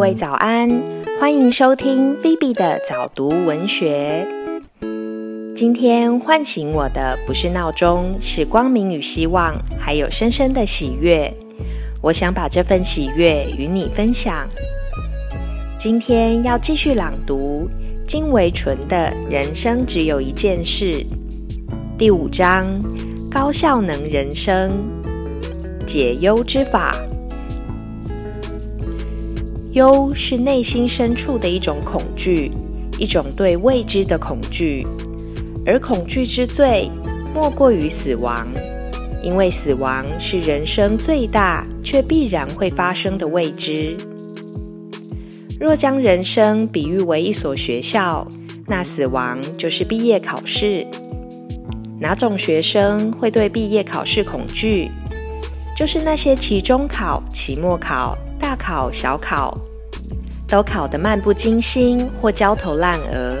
[0.00, 0.66] 各位早安，
[1.20, 4.26] 欢迎收听菲比的早读文学。
[5.54, 11.30] 今天唤醒我的不是闹钟，是光明与希望，还有深深的喜悦。
[12.00, 14.48] 我想把这份喜悦与你分享。
[15.78, 17.68] 今天要继续朗读
[18.08, 20.92] 金维纯的《人生只有一件事》
[21.98, 22.64] 第五章：
[23.30, 24.70] 高效能人生
[25.86, 26.96] 解忧之法。
[29.72, 32.50] 忧是内心深处的一种恐惧，
[32.98, 34.84] 一种对未知的恐惧，
[35.64, 36.90] 而恐惧之最
[37.32, 38.48] 莫过于死亡，
[39.22, 43.96] 因为死亡是人生最大却必然会发生的未知。
[45.60, 48.26] 若将人生比喻为一所学校，
[48.66, 50.84] 那死亡就是毕业考试。
[52.00, 54.90] 哪种学生会对毕业考试恐惧？
[55.76, 58.18] 就是那些期中考、期末考。
[58.40, 59.54] 大考小考
[60.50, 63.36] 都考得漫不经心或焦头烂额，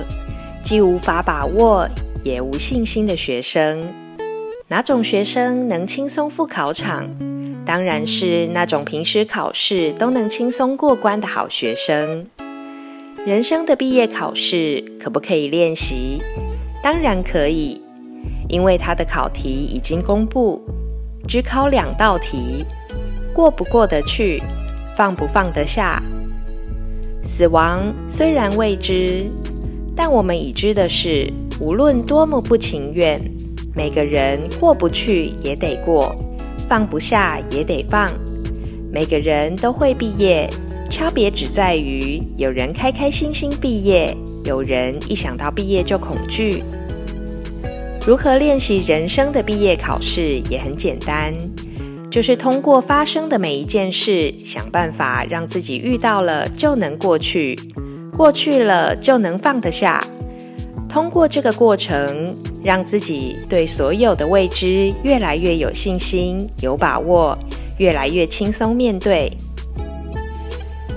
[0.62, 1.84] 既无法把握
[2.22, 3.82] 也无信心的学生，
[4.68, 7.10] 哪种学生能轻松赴考场？
[7.66, 12.24] 当然是那种平时考试都能轻松过关的好学生。
[13.26, 16.22] 人生的毕业考试可不可以练习？
[16.82, 17.82] 当然可以，
[18.48, 20.62] 因为他的考题已经公布，
[21.28, 22.64] 只考两道题，
[23.34, 24.40] 过不过得去？
[24.96, 26.02] 放不放得下？
[27.24, 29.24] 死亡虽然未知，
[29.96, 33.18] 但我们已知的是，无论多么不情愿，
[33.74, 36.14] 每个人过不去也得过，
[36.68, 38.10] 放不下也得放。
[38.92, 40.48] 每个人都会毕业，
[40.90, 46.62] 差别只在于有人开开心心毕业，有人一想到毕业就恐惧。
[48.06, 51.32] 如何练习人生的毕业考试也很简单。
[52.10, 57.56] 就是通过发生的每一件事，想办法让自己遇到了就能过去，
[58.16, 60.02] 过去了就能放得下。
[60.88, 62.26] 通过这个过程，
[62.64, 67.38] 让自己对所有的未知越来越有信心、有把握，
[67.78, 69.30] 越来越轻松面对。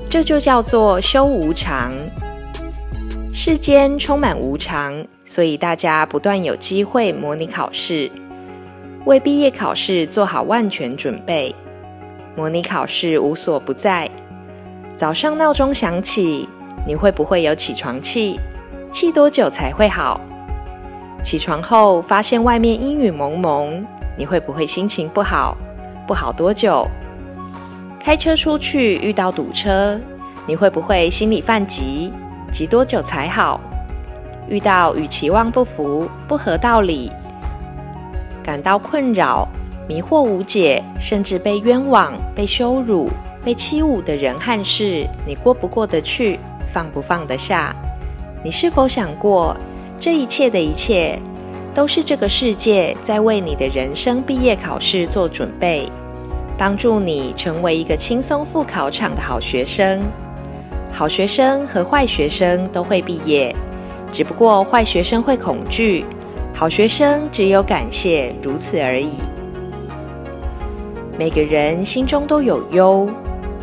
[0.10, 1.94] 这就叫做修无常。
[3.36, 8.12] 世间充满无常，所以大家不断有机会模拟考试。
[9.06, 11.54] 为毕业考试做好万全准备，
[12.38, 14.10] 模拟考试无所不在。
[14.98, 16.48] 早上闹钟响起，
[16.88, 18.40] 你会不会有起床气？
[18.94, 20.22] 气多久才会好？
[21.22, 23.86] 起床后发现外面阴雨蒙蒙，
[24.18, 25.58] 你会不会心情不好？
[26.08, 26.88] 不好多久？
[28.00, 30.00] 开车出去遇到堵车，
[30.46, 32.14] 你会不会心里犯急？
[32.54, 33.60] 急多久才好？
[34.48, 37.12] 遇到与期望不符、不合道理？
[38.44, 39.48] 感到困扰、
[39.88, 43.10] 迷惑无解，甚至被冤枉、被羞辱、
[43.44, 46.38] 被欺侮的人和事，你过不过得去？
[46.74, 47.74] 放不放得下？
[48.44, 49.56] 你是否想过，
[50.00, 51.18] 这一切的一切，
[51.74, 55.88] 都是这个世界在为你的人生毕业考试做准备，
[56.58, 60.02] 帮助你成为一个轻松赴考场的好学生？
[60.92, 63.56] 好学生和坏学生都会毕业，
[64.12, 66.04] 只不过坏学生会恐惧。
[66.56, 69.10] 好学生只有感谢，如此而已。
[71.18, 73.10] 每个人心中都有忧，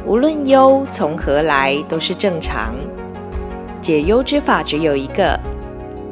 [0.04, 2.74] 无论忧从何来，都是正常。
[3.80, 5.38] 解忧之法只有一个：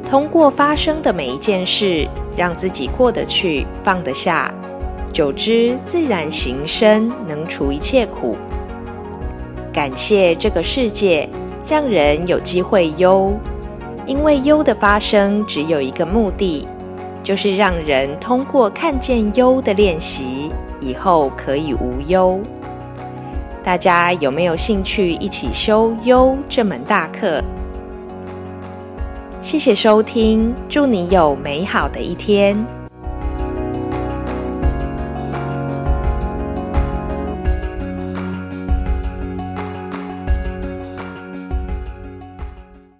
[0.09, 2.07] 通过发生的每一件事，
[2.37, 4.51] 让自己过得去、放得下，
[5.11, 8.37] 久之自然行深，能除一切苦。
[9.73, 11.29] 感谢这个世界，
[11.67, 13.33] 让人有机会忧。
[14.09, 16.67] 因为忧的发生只有一个目的，
[17.21, 22.39] 就是让人通过看见忧的练习，以后可以无忧。
[23.63, 27.39] 大家有没有兴趣一起修忧这门大课？
[29.43, 32.78] 谢谢收听，祝你有美好的一天。